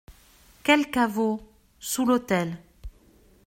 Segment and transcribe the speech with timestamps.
[0.63, 1.39] Quel caveau?
[1.79, 2.57] Sous l'autel.